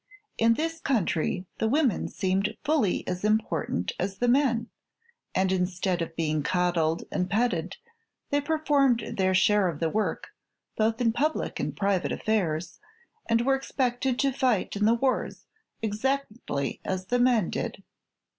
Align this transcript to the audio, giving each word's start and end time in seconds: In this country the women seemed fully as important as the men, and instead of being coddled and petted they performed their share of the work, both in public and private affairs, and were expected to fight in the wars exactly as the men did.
In 0.39 0.55
this 0.55 0.79
country 0.79 1.45
the 1.59 1.67
women 1.67 2.07
seemed 2.07 2.57
fully 2.63 3.07
as 3.07 3.23
important 3.23 3.91
as 3.99 4.17
the 4.17 4.27
men, 4.27 4.67
and 5.35 5.51
instead 5.51 6.01
of 6.01 6.15
being 6.15 6.41
coddled 6.41 7.03
and 7.11 7.29
petted 7.29 7.77
they 8.31 8.41
performed 8.41 9.03
their 9.17 9.35
share 9.35 9.67
of 9.67 9.79
the 9.79 9.91
work, 9.91 10.29
both 10.75 10.99
in 11.01 11.13
public 11.13 11.59
and 11.59 11.77
private 11.77 12.11
affairs, 12.11 12.79
and 13.27 13.41
were 13.41 13.53
expected 13.53 14.17
to 14.17 14.31
fight 14.33 14.75
in 14.75 14.85
the 14.85 14.95
wars 14.95 15.45
exactly 15.83 16.81
as 16.83 17.05
the 17.05 17.19
men 17.19 17.51
did. 17.51 17.83